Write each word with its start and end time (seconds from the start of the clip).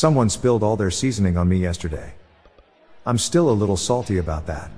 Someone 0.00 0.30
spilled 0.30 0.62
all 0.62 0.76
their 0.76 0.90
seasoning 0.90 1.36
on 1.36 1.46
me 1.46 1.58
yesterday. 1.58 2.14
I'm 3.04 3.18
still 3.18 3.50
a 3.50 3.52
little 3.52 3.76
salty 3.76 4.16
about 4.16 4.46
that. 4.46 4.70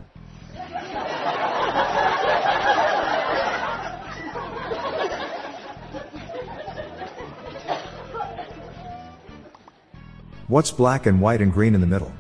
What's 10.49 10.73
black 10.73 11.07
and 11.07 11.21
white 11.21 11.41
and 11.41 11.53
green 11.53 11.77
in 11.77 11.81
the 11.81 11.87
middle? 11.87 12.13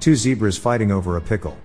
Two 0.00 0.16
zebras 0.16 0.58
fighting 0.58 0.90
over 0.90 1.18
a 1.18 1.20
pickle. 1.20 1.56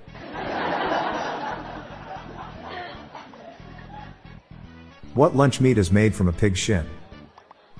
What 5.15 5.35
lunch 5.35 5.59
meat 5.59 5.79
is 5.79 5.91
made 5.91 6.13
from 6.13 6.27
a 6.27 6.31
pig's 6.31 6.59
shin? 6.59 6.85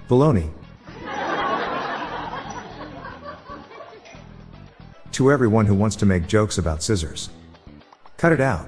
Bologna. 0.07 0.49
To 5.13 5.31
everyone 5.31 5.67
who 5.67 5.75
wants 5.75 5.95
to 5.97 6.07
make 6.07 6.25
jokes 6.25 6.57
about 6.57 6.81
scissors. 6.81 7.29
Cut 8.17 8.31
it 8.31 8.41
out. 8.41 8.67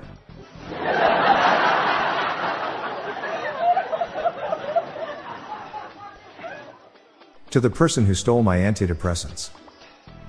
To 7.50 7.60
the 7.60 7.70
person 7.72 8.06
who 8.06 8.14
stole 8.14 8.44
my 8.44 8.58
antidepressants. 8.58 9.50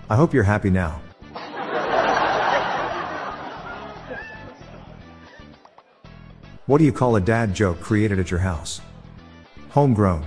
I 0.09 0.17
hope 0.17 0.33
you're 0.33 0.45
happy 0.45 0.71
now. 0.71 1.03
What 6.65 6.79
do 6.79 6.85
you 6.85 6.93
call 6.93 7.17
a 7.17 7.21
dad 7.21 7.55
joke 7.55 7.81
created 7.81 8.19
at 8.19 8.31
your 8.31 8.41
house? 8.41 8.81
Homegrown. 9.69 10.25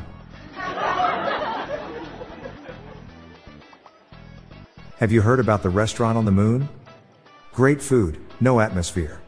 Have 5.00 5.14
you 5.14 5.22
heard 5.22 5.40
about 5.40 5.64
the 5.64 5.70
restaurant 5.70 6.18
on 6.18 6.26
the 6.26 6.32
moon? 6.32 6.68
Great 7.54 7.82
food, 7.82 8.20
no 8.42 8.60
atmosphere. 8.60 9.22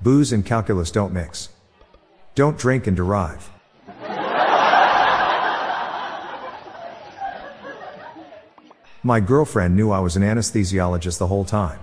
Booze 0.00 0.32
and 0.32 0.46
calculus 0.46 0.92
don't 0.92 1.12
mix. 1.12 1.48
Don't 2.36 2.56
drink 2.56 2.86
and 2.86 2.96
derive. 2.96 3.50
My 9.02 9.18
girlfriend 9.18 9.74
knew 9.74 9.90
I 9.90 9.98
was 9.98 10.14
an 10.14 10.22
anesthesiologist 10.22 11.18
the 11.18 11.26
whole 11.26 11.44
time. 11.44 11.80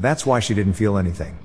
That's 0.00 0.24
why 0.24 0.40
she 0.40 0.54
didn't 0.54 0.72
feel 0.72 0.96
anything. 0.96 1.38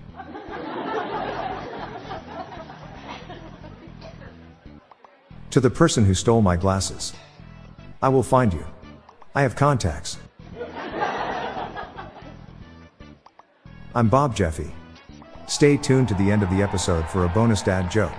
To 5.52 5.60
the 5.60 5.70
person 5.70 6.06
who 6.06 6.14
stole 6.14 6.42
my 6.42 6.56
glasses. 6.56 7.14
I 8.02 8.10
will 8.10 8.24
find 8.24 8.54
you. 8.54 8.66
I 9.34 9.42
have 9.42 9.56
contacts. 9.56 10.18
I'm 13.96 14.10
Bob 14.10 14.36
Jeffy. 14.36 14.72
Stay 15.48 15.78
tuned 15.78 16.08
to 16.10 16.14
the 16.16 16.30
end 16.30 16.44
of 16.44 16.50
the 16.50 16.62
episode 16.62 17.08
for 17.10 17.26
a 17.26 17.30
bonus 17.30 17.62
dad 17.62 17.90
joke. 17.90 18.12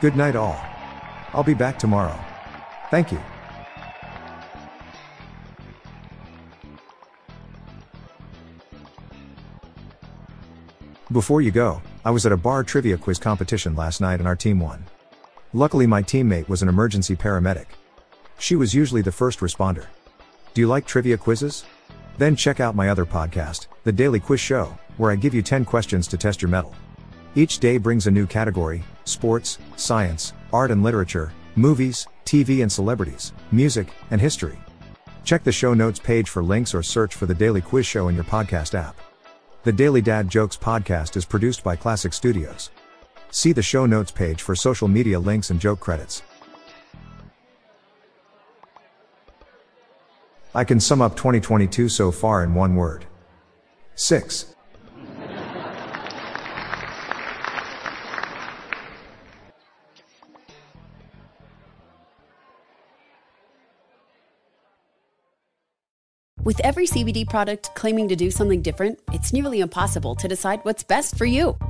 Good 0.00 0.16
night, 0.16 0.36
all. 0.36 0.60
I'll 1.32 1.44
be 1.44 1.54
back 1.54 1.78
tomorrow. 1.78 2.18
Thank 2.90 3.12
you. 3.12 3.20
Before 11.10 11.40
you 11.40 11.50
go, 11.50 11.80
I 12.04 12.10
was 12.10 12.26
at 12.26 12.32
a 12.32 12.36
bar 12.36 12.64
trivia 12.64 12.98
quiz 12.98 13.18
competition 13.18 13.74
last 13.74 14.00
night 14.00 14.18
and 14.18 14.28
our 14.28 14.36
team 14.36 14.60
won. 14.60 14.84
Luckily, 15.54 15.86
my 15.86 16.02
teammate 16.02 16.48
was 16.48 16.60
an 16.60 16.68
emergency 16.68 17.16
paramedic. 17.16 17.66
She 18.38 18.54
was 18.54 18.74
usually 18.74 19.00
the 19.00 19.12
first 19.12 19.40
responder. 19.40 19.86
Do 20.52 20.60
you 20.60 20.66
like 20.68 20.86
trivia 20.86 21.16
quizzes? 21.16 21.64
Then 22.18 22.36
check 22.36 22.60
out 22.60 22.76
my 22.76 22.90
other 22.90 23.06
podcast, 23.06 23.68
The 23.84 23.92
Daily 23.92 24.20
Quiz 24.20 24.40
Show, 24.40 24.76
where 24.98 25.10
I 25.10 25.16
give 25.16 25.32
you 25.32 25.40
10 25.40 25.64
questions 25.64 26.06
to 26.08 26.18
test 26.18 26.42
your 26.42 26.50
mettle. 26.50 26.74
Each 27.34 27.58
day 27.60 27.78
brings 27.78 28.06
a 28.06 28.10
new 28.10 28.26
category 28.26 28.82
sports, 29.04 29.58
science, 29.76 30.34
art 30.52 30.70
and 30.70 30.82
literature, 30.82 31.32
movies, 31.56 32.06
TV 32.26 32.60
and 32.60 32.70
celebrities, 32.70 33.32
music, 33.50 33.88
and 34.10 34.20
history. 34.20 34.58
Check 35.24 35.44
the 35.44 35.52
show 35.52 35.72
notes 35.72 35.98
page 35.98 36.28
for 36.28 36.42
links 36.42 36.74
or 36.74 36.82
search 36.82 37.14
for 37.14 37.24
The 37.24 37.34
Daily 37.34 37.62
Quiz 37.62 37.86
Show 37.86 38.08
in 38.08 38.14
your 38.14 38.24
podcast 38.24 38.74
app. 38.74 38.98
The 39.62 39.72
Daily 39.72 40.02
Dad 40.02 40.28
Jokes 40.28 40.58
podcast 40.58 41.16
is 41.16 41.24
produced 41.24 41.64
by 41.64 41.74
Classic 41.74 42.12
Studios. 42.12 42.70
See 43.30 43.52
the 43.52 43.62
show 43.62 43.86
notes 43.86 44.10
page 44.10 44.42
for 44.42 44.54
social 44.54 44.88
media 44.88 45.18
links 45.18 45.50
and 45.50 45.60
joke 45.60 45.80
credits. 45.80 46.22
I 50.54 50.64
can 50.64 50.80
sum 50.80 51.02
up 51.02 51.14
2022 51.14 51.88
so 51.88 52.10
far 52.10 52.42
in 52.42 52.54
one 52.54 52.74
word 52.74 53.04
6. 53.94 54.54
With 66.44 66.60
every 66.60 66.86
CBD 66.86 67.28
product 67.28 67.74
claiming 67.74 68.08
to 68.08 68.16
do 68.16 68.30
something 68.30 68.62
different, 68.62 68.98
it's 69.12 69.34
nearly 69.34 69.60
impossible 69.60 70.16
to 70.16 70.26
decide 70.26 70.60
what's 70.62 70.82
best 70.82 71.18
for 71.18 71.26
you. 71.26 71.58